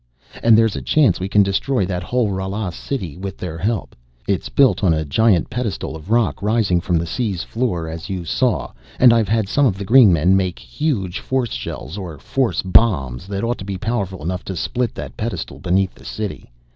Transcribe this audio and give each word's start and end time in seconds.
"And 0.41 0.57
there's 0.57 0.75
a 0.75 0.81
chance 0.81 1.19
we 1.19 1.29
can 1.29 1.43
destroy 1.43 1.85
that 1.85 2.01
whole 2.01 2.29
Rala 2.31 2.73
city 2.73 3.15
with 3.17 3.37
their 3.37 3.59
help. 3.59 3.95
It's 4.27 4.49
built 4.49 4.83
on 4.83 4.95
a 4.95 5.05
giant 5.05 5.47
pedestal 5.47 5.95
of 5.95 6.09
rock 6.09 6.41
rising 6.41 6.81
from 6.81 6.97
the 6.97 7.05
sea's 7.05 7.43
floor, 7.43 7.87
as 7.87 8.09
you 8.09 8.25
saw, 8.25 8.71
and 8.99 9.13
I've 9.13 9.27
had 9.29 9.47
some 9.47 9.67
of 9.67 9.77
the 9.77 9.85
green 9.85 10.11
men 10.11 10.35
make 10.35 10.57
huge 10.57 11.19
force 11.19 11.51
shells 11.53 11.99
or 11.99 12.17
force 12.17 12.63
bombs 12.63 13.27
that 13.27 13.43
ought 13.43 13.59
to 13.59 13.63
be 13.63 13.77
powerful 13.77 14.23
enough 14.23 14.43
to 14.45 14.55
split 14.55 14.95
that 14.95 15.17
pedestal 15.17 15.59
beneath 15.59 15.93
the 15.93 16.03
city. 16.05 16.49